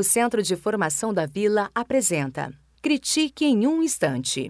O 0.00 0.02
Centro 0.02 0.42
de 0.42 0.56
Formação 0.56 1.12
da 1.12 1.26
Vila 1.26 1.70
apresenta 1.74 2.54
Critique 2.80 3.44
em 3.44 3.66
um 3.66 3.82
Instante. 3.82 4.48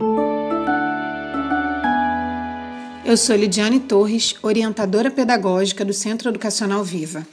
Eu 3.04 3.16
sou 3.16 3.34
Lidiane 3.34 3.80
Torres, 3.80 4.36
orientadora 4.44 5.10
pedagógica 5.10 5.84
do 5.84 5.92
Centro 5.92 6.28
Educacional 6.28 6.84
Viva. 6.84 7.26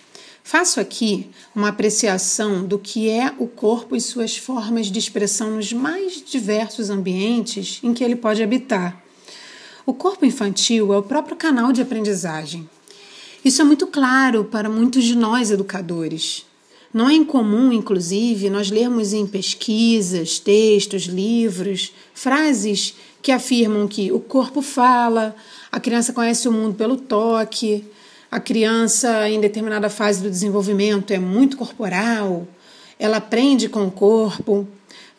Faço 0.43 0.79
aqui 0.79 1.29
uma 1.55 1.69
apreciação 1.69 2.65
do 2.65 2.79
que 2.79 3.07
é 3.07 3.31
o 3.37 3.47
corpo 3.47 3.95
e 3.95 4.01
suas 4.01 4.35
formas 4.35 4.87
de 4.87 4.97
expressão 4.97 5.51
nos 5.51 5.71
mais 5.71 6.19
diversos 6.19 6.89
ambientes 6.89 7.79
em 7.83 7.93
que 7.93 8.03
ele 8.03 8.15
pode 8.15 8.41
habitar. 8.41 8.99
O 9.85 9.93
corpo 9.93 10.25
infantil 10.25 10.91
é 10.91 10.97
o 10.97 11.03
próprio 11.03 11.35
canal 11.35 11.71
de 11.71 11.83
aprendizagem. 11.83 12.67
Isso 13.45 13.61
é 13.61 13.63
muito 13.63 13.85
claro 13.85 14.43
para 14.43 14.67
muitos 14.67 15.03
de 15.03 15.15
nós 15.15 15.51
educadores. 15.51 16.47
Não 16.93 17.09
é 17.09 17.13
incomum, 17.13 17.71
inclusive, 17.71 18.49
nós 18.49 18.71
lermos 18.71 19.13
em 19.13 19.27
pesquisas, 19.27 20.39
textos, 20.39 21.03
livros, 21.03 21.93
frases 22.13 22.95
que 23.21 23.31
afirmam 23.31 23.87
que 23.87 24.11
o 24.11 24.19
corpo 24.19 24.61
fala, 24.61 25.35
a 25.71 25.79
criança 25.79 26.13
conhece 26.13 26.47
o 26.47 26.51
mundo 26.51 26.75
pelo 26.75 26.95
toque, 26.95 27.83
a 28.31 28.39
criança 28.39 29.29
em 29.29 29.39
determinada 29.39 29.89
fase 29.89 30.21
do 30.21 30.29
desenvolvimento 30.29 31.11
é 31.11 31.19
muito 31.19 31.57
corporal, 31.57 32.47
ela 32.99 33.17
aprende 33.17 33.69
com 33.69 33.85
o 33.85 33.91
corpo. 33.91 34.67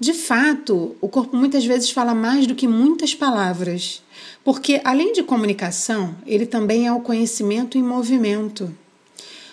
De 0.00 0.12
fato, 0.12 0.96
o 1.00 1.08
corpo 1.08 1.36
muitas 1.36 1.64
vezes 1.64 1.90
fala 1.90 2.14
mais 2.14 2.46
do 2.46 2.54
que 2.54 2.68
muitas 2.68 3.14
palavras, 3.14 4.02
porque 4.44 4.80
além 4.84 5.12
de 5.12 5.22
comunicação, 5.22 6.14
ele 6.26 6.46
também 6.46 6.86
é 6.86 6.92
o 6.92 7.00
conhecimento 7.00 7.76
em 7.76 7.82
movimento. 7.82 8.72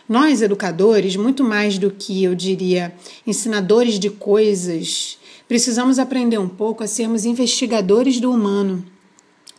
Nós, 0.08 0.42
educadores, 0.44 1.16
muito 1.16 1.44
mais 1.44 1.80
do 1.80 1.90
que 1.90 2.24
eu 2.24 2.36
diria 2.36 2.94
ensinadores 3.26 3.98
de 3.98 4.10
coisas, 4.12 5.18
precisamos 5.48 5.98
aprender 5.98 6.38
um 6.38 6.48
pouco 6.48 6.84
a 6.84 6.88
sermos 6.88 7.26
investigadores 7.26 8.20
do 8.20 8.32
humano. 8.32 8.86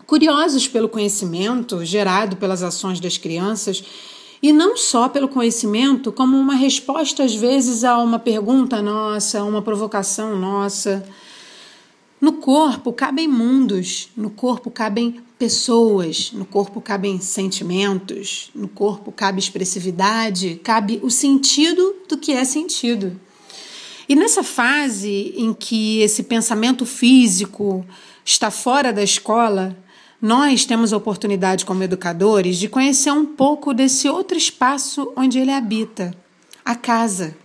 Curiosos 0.07 0.69
pelo 0.69 0.89
conhecimento 0.89 1.85
gerado 1.85 2.37
pelas 2.37 2.63
ações 2.63 3.01
das 3.01 3.19
crianças 3.19 3.83
e 4.41 4.53
não 4.53 4.77
só 4.77 5.09
pelo 5.09 5.29
conhecimento, 5.29 6.13
como 6.13 6.37
uma 6.37 6.55
resposta 6.55 7.25
às 7.25 7.35
vezes 7.35 7.83
a 7.83 7.99
uma 7.99 8.21
pergunta 8.21 8.81
nossa, 8.81 9.41
a 9.41 9.45
uma 9.45 9.63
provocação 9.63 10.39
nossa. 10.39 11.05
No 12.21 12.35
corpo 12.35 12.93
cabem 12.93 13.29
mundos, 13.29 14.09
no 14.17 14.31
corpo 14.31 14.71
cabem 14.71 15.21
pessoas, 15.39 16.33
no 16.33 16.47
corpo 16.47 16.81
cabem 16.81 17.21
sentimentos, 17.21 18.51
no 18.55 18.69
corpo 18.69 19.13
cabe 19.13 19.39
expressividade, 19.39 20.61
cabe 20.65 20.99
o 21.03 21.11
sentido 21.11 21.97
do 22.09 22.17
que 22.17 22.33
é 22.33 22.45
sentido. 22.45 23.21
E 24.09 24.15
nessa 24.15 24.43
fase 24.43 25.35
em 25.37 25.53
que 25.53 26.01
esse 26.01 26.23
pensamento 26.23 26.87
físico 26.87 27.85
está 28.25 28.51
fora 28.51 28.93
da 28.93 29.03
escola, 29.03 29.77
nós 30.21 30.65
temos 30.65 30.93
a 30.93 30.97
oportunidade, 30.97 31.67
como 31.67 31.83
educadores, 31.83 32.57
de 32.57 32.69
conhecer 32.69 33.11
um 33.11 33.27
pouco 33.27 33.75
desse 33.75 34.09
outro 34.09 34.39
espaço 34.39 35.13
onde 35.17 35.39
ele 35.39 35.51
habita 35.51 36.15
a 36.65 36.75
casa. 36.75 37.37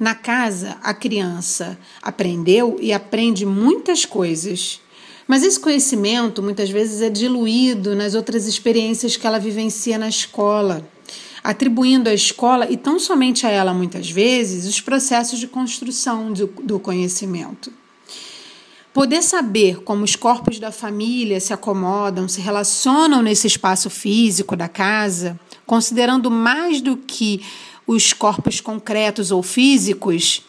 Na 0.00 0.14
casa, 0.14 0.78
a 0.82 0.94
criança 0.94 1.78
aprendeu 2.00 2.78
e 2.80 2.90
aprende 2.90 3.44
muitas 3.44 4.06
coisas, 4.06 4.80
mas 5.28 5.42
esse 5.42 5.60
conhecimento 5.60 6.42
muitas 6.42 6.70
vezes 6.70 7.02
é 7.02 7.10
diluído 7.10 7.94
nas 7.94 8.14
outras 8.14 8.46
experiências 8.46 9.18
que 9.18 9.26
ela 9.26 9.38
vivencia 9.38 9.98
na 9.98 10.08
escola, 10.08 10.88
atribuindo 11.44 12.08
à 12.08 12.14
escola 12.14 12.66
e 12.70 12.78
tão 12.78 12.98
somente 12.98 13.46
a 13.46 13.50
ela, 13.50 13.74
muitas 13.74 14.10
vezes, 14.10 14.64
os 14.64 14.80
processos 14.80 15.38
de 15.38 15.46
construção 15.46 16.32
do, 16.32 16.46
do 16.46 16.80
conhecimento. 16.80 17.70
Poder 18.94 19.22
saber 19.22 19.82
como 19.82 20.02
os 20.02 20.16
corpos 20.16 20.58
da 20.58 20.72
família 20.72 21.38
se 21.40 21.52
acomodam, 21.52 22.26
se 22.26 22.40
relacionam 22.40 23.22
nesse 23.22 23.46
espaço 23.46 23.90
físico 23.90 24.56
da 24.56 24.66
casa, 24.66 25.38
considerando 25.64 26.30
mais 26.30 26.80
do 26.80 26.96
que 26.96 27.42
os 27.92 28.12
corpos 28.12 28.60
concretos 28.60 29.32
ou 29.32 29.42
físicos, 29.42 30.42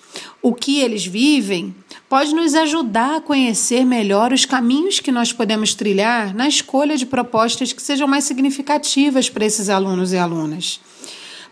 o 0.44 0.54
que 0.54 0.80
eles 0.80 1.08
vivem, 1.08 1.74
pode 2.08 2.36
nos 2.36 2.54
ajudar 2.54 3.16
a 3.16 3.22
conhecer 3.22 3.84
melhor 3.84 4.32
os 4.32 4.46
caminhos 4.46 5.00
que 5.00 5.12
nós 5.12 5.34
podemos 5.34 5.74
trilhar 5.74 6.36
na 6.36 6.48
escolha 6.48 6.96
de 6.96 7.06
propostas 7.06 7.74
que 7.74 7.82
sejam 7.82 8.08
mais 8.08 8.26
significativas 8.26 9.28
para 9.28 9.44
esses 9.44 9.70
alunos 9.70 10.14
e 10.14 10.18
alunas. 10.18 10.80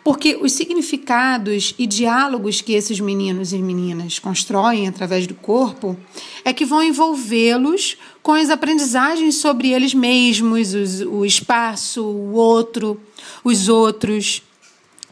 Porque 0.03 0.37
os 0.39 0.51
significados 0.51 1.73
e 1.77 1.87
diálogos 1.87 2.61
que 2.61 2.73
esses 2.73 2.99
meninos 2.99 3.51
e 3.51 3.57
meninas 3.57 4.19
constroem 4.19 4.87
através 4.87 5.25
do 5.25 5.33
corpo 5.33 5.97
é 6.45 6.53
que 6.53 6.65
vão 6.65 6.83
envolvê-los 6.83 7.97
com 8.21 8.33
as 8.33 8.51
aprendizagens 8.51 9.35
sobre 9.35 9.71
eles 9.71 9.95
mesmos, 9.95 10.75
os, 10.75 11.01
o 11.01 11.25
espaço, 11.25 12.03
o 12.03 12.33
outro, 12.33 12.99
os 13.43 13.67
outros. 13.67 14.43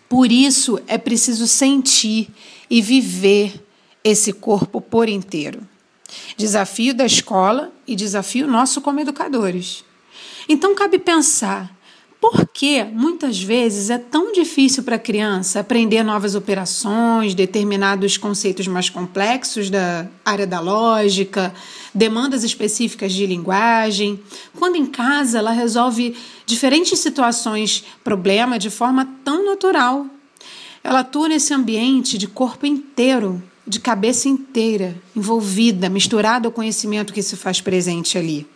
Por 0.09 0.31
isso 0.31 0.79
é 0.87 0.97
preciso 0.97 1.47
sentir 1.47 2.29
e 2.69 2.81
viver 2.81 3.63
esse 4.03 4.31
corpo 4.31 4.79
por 4.79 5.09
inteiro. 5.09 5.67
Desafio 6.37 6.93
da 6.93 7.05
escola 7.05 7.71
e 7.85 7.95
desafio 7.95 8.47
nosso 8.47 8.81
como 8.81 8.99
educadores. 8.99 9.83
Então 10.47 10.73
cabe 10.73 10.97
pensar 10.97 11.76
por 12.19 12.47
que 12.47 12.83
muitas 12.83 13.41
vezes 13.41 13.89
é 13.89 13.97
tão 13.97 14.31
difícil 14.31 14.83
para 14.83 14.95
a 14.95 14.99
criança 14.99 15.59
aprender 15.59 16.03
novas 16.03 16.33
operações, 16.33 17.35
determinados 17.35 18.17
conceitos 18.17 18.67
mais 18.67 18.89
complexos 18.89 19.69
da 19.69 20.07
área 20.25 20.47
da 20.47 20.59
lógica, 20.59 21.53
demandas 21.93 22.43
específicas 22.43 23.13
de 23.13 23.25
linguagem, 23.25 24.19
quando 24.57 24.75
em 24.75 24.85
casa 24.85 25.37
ela 25.37 25.51
resolve 25.51 26.15
diferentes 26.45 26.99
situações, 26.99 27.83
problema 28.03 28.57
de 28.57 28.69
forma 28.69 29.07
tão 29.23 29.45
natural. 29.45 30.07
Ela 30.83 30.99
atua 30.99 31.27
nesse 31.27 31.53
ambiente 31.53 32.17
de 32.17 32.27
corpo 32.27 32.65
inteiro, 32.65 33.41
de 33.65 33.79
cabeça 33.79 34.27
inteira, 34.27 34.95
envolvida, 35.15 35.89
misturada 35.89 36.47
ao 36.47 36.51
conhecimento 36.51 37.13
que 37.13 37.21
se 37.21 37.35
faz 37.35 37.61
presente 37.61 38.17
ali. 38.17 38.47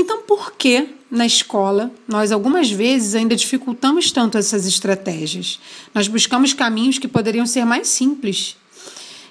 Então, 0.00 0.22
por 0.22 0.52
que 0.52 0.88
na 1.10 1.26
escola 1.26 1.92
nós 2.08 2.32
algumas 2.32 2.70
vezes 2.70 3.14
ainda 3.14 3.36
dificultamos 3.36 4.10
tanto 4.10 4.38
essas 4.38 4.66
estratégias? 4.66 5.60
Nós 5.94 6.08
buscamos 6.08 6.54
caminhos 6.54 6.98
que 6.98 7.06
poderiam 7.06 7.44
ser 7.44 7.66
mais 7.66 7.86
simples. 7.86 8.56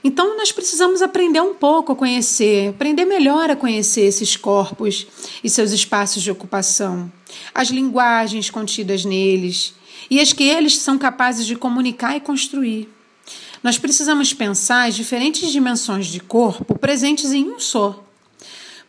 Então, 0.03 0.37
nós 0.37 0.51
precisamos 0.51 1.01
aprender 1.01 1.41
um 1.41 1.55
pouco 1.55 1.91
a 1.91 1.95
conhecer, 1.95 2.69
aprender 2.69 3.03
melhor 3.05 3.49
a 3.49 3.55
conhecer 3.55 4.01
esses 4.01 4.37
corpos 4.37 5.07
e 5.43 5.49
seus 5.49 5.71
espaços 5.71 6.21
de 6.21 6.29
ocupação, 6.29 7.11
as 7.51 7.69
linguagens 7.69 8.51
contidas 8.51 9.03
neles 9.03 9.73
e 10.07 10.19
as 10.19 10.31
que 10.31 10.43
eles 10.43 10.77
são 10.77 10.99
capazes 10.99 11.47
de 11.47 11.55
comunicar 11.55 12.15
e 12.15 12.19
construir. 12.19 12.87
Nós 13.63 13.79
precisamos 13.79 14.35
pensar 14.35 14.87
as 14.87 14.95
diferentes 14.95 15.51
dimensões 15.51 16.05
de 16.05 16.19
corpo 16.19 16.77
presentes 16.77 17.31
em 17.31 17.49
um 17.49 17.59
só 17.59 18.05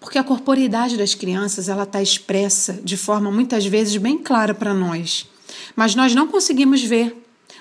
porque 0.00 0.18
a 0.18 0.24
corporeidade 0.24 0.96
das 0.96 1.14
crianças 1.14 1.68
ela 1.68 1.82
está 1.82 2.02
expressa 2.02 2.80
de 2.82 2.96
forma 2.96 3.30
muitas 3.30 3.66
vezes 3.66 3.96
bem 3.98 4.16
clara 4.18 4.54
para 4.54 4.72
nós, 4.72 5.28
mas 5.76 5.94
nós 5.94 6.14
não 6.14 6.26
conseguimos 6.26 6.82
ver. 6.82 7.16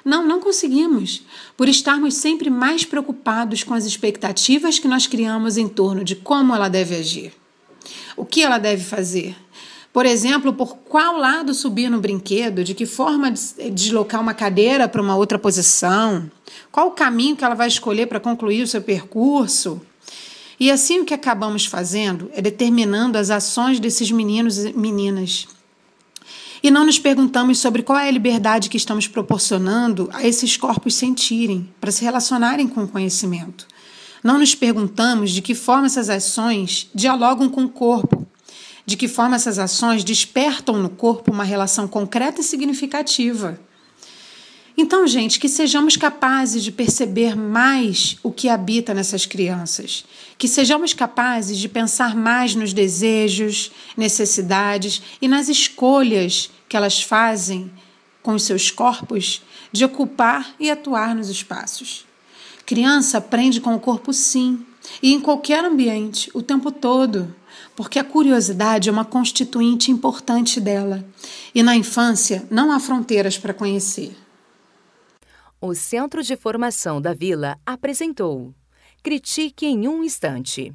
Não, 0.05 0.25
não 0.25 0.39
conseguimos, 0.39 1.23
por 1.57 1.67
estarmos 1.67 2.13
sempre 2.13 2.50
mais 2.50 2.85
preocupados 2.85 3.63
com 3.63 3.73
as 3.73 3.85
expectativas 3.85 4.79
que 4.79 4.88
nós 4.88 5.05
criamos 5.05 5.57
em 5.57 5.67
torno 5.67 6.05
de 6.05 6.16
como 6.16 6.55
ela 6.55 6.69
deve 6.69 6.95
agir, 6.95 7.33
o 8.16 8.25
que 8.25 8.41
ela 8.41 8.57
deve 8.57 8.83
fazer. 8.83 9.35
Por 9.91 10.06
exemplo, 10.06 10.53
por 10.53 10.77
qual 10.77 11.17
lado 11.17 11.53
subir 11.53 11.89
no 11.89 12.00
brinquedo, 12.00 12.63
de 12.63 12.73
que 12.73 12.85
forma 12.85 13.33
deslocar 13.73 14.21
uma 14.21 14.33
cadeira 14.33 14.88
para 14.88 15.01
uma 15.01 15.16
outra 15.16 15.38
posição, 15.38 16.31
qual 16.71 16.88
o 16.88 16.91
caminho 16.91 17.35
que 17.35 17.44
ela 17.44 17.56
vai 17.56 17.67
escolher 17.67 18.06
para 18.06 18.19
concluir 18.19 18.61
o 18.61 18.67
seu 18.67 18.81
percurso. 18.81 19.81
E 20.59 20.69
assim 20.69 21.00
o 21.00 21.06
que 21.06 21.13
acabamos 21.13 21.65
fazendo 21.65 22.29
é 22.33 22.41
determinando 22.41 23.17
as 23.17 23.29
ações 23.29 23.79
desses 23.79 24.11
meninos 24.11 24.57
e 24.57 24.73
meninas. 24.73 25.47
E 26.61 26.69
não 26.69 26.85
nos 26.85 27.00
perguntamos 27.00 27.59
sobre 27.59 27.81
qual 27.81 27.97
é 27.97 28.09
a 28.09 28.11
liberdade 28.11 28.69
que 28.69 28.75
estamos 28.75 29.07
proporcionando 29.07 30.09
a 30.11 30.27
esses 30.27 30.57
corpos 30.57 30.95
sentirem, 30.95 31.69
para 31.79 31.91
se 31.91 32.03
relacionarem 32.03 32.67
com 32.67 32.83
o 32.83 32.88
conhecimento. 32.88 33.65
Não 34.21 34.38
nos 34.38 34.53
perguntamos 34.53 35.31
de 35.31 35.41
que 35.41 35.56
forma 35.56 35.85
essas 35.85 36.09
ações 36.09 36.89
dialogam 36.94 37.47
com 37.47 37.63
o 37.63 37.69
corpo, 37.69 38.27
de 38.85 38.97
que 38.97 39.07
forma 39.07 39.38
essas 39.38 39.57
ações 39.57 40.03
despertam 40.03 40.75
no 40.75 40.89
corpo 40.89 41.31
uma 41.31 41.45
relação 41.45 41.88
concreta 41.88 42.41
e 42.41 42.44
significativa. 42.44 43.57
Então, 44.81 45.06
gente, 45.06 45.42
que 45.42 45.50
sejamos 45.50 45.98
capazes 45.98 46.64
de 46.64 46.72
perceber 46.72 47.36
mais 47.36 48.16
o 48.24 48.31
que 48.31 48.48
habita 48.48 48.94
nessas 48.94 49.26
crianças, 49.26 50.06
que 50.38 50.48
sejamos 50.48 50.94
capazes 50.94 51.58
de 51.58 51.68
pensar 51.68 52.16
mais 52.16 52.56
nos 52.56 52.72
desejos, 52.72 53.74
necessidades 53.98 55.02
e 55.22 55.28
nas 55.28 55.50
escolhas 55.50 56.50
que 56.70 56.78
elas 56.78 57.02
fazem 57.02 57.70
com 58.24 58.36
os 58.36 58.44
seus 58.44 58.72
corpos 58.72 59.42
de 59.70 59.84
ocupar 59.84 60.56
e 60.58 60.72
atuar 60.72 61.14
nos 61.14 61.28
espaços. 61.28 62.06
Criança 62.66 63.18
aprende 63.18 63.60
com 63.60 63.76
o 63.76 63.81
corpo, 63.81 64.14
sim, 64.14 64.66
e 65.04 65.14
em 65.14 65.20
qualquer 65.20 65.66
ambiente, 65.66 66.31
o 66.34 66.42
tempo 66.42 66.72
todo, 66.72 67.36
porque 67.76 68.00
a 68.00 68.04
curiosidade 68.06 68.88
é 68.88 68.92
uma 68.94 69.04
constituinte 69.04 69.92
importante 69.92 70.62
dela. 70.62 71.06
E 71.54 71.62
na 71.62 71.76
infância 71.76 72.48
não 72.50 72.72
há 72.72 72.80
fronteiras 72.80 73.38
para 73.38 73.54
conhecer. 73.54 74.16
O 75.61 75.75
Centro 75.75 76.23
de 76.23 76.38
Formação 76.38 77.01
da 77.01 77.13
Vila 77.13 77.59
apresentou 77.65 78.56
Critique 79.03 79.65
em 79.65 79.89
um 79.89 80.01
Instante. 80.01 80.73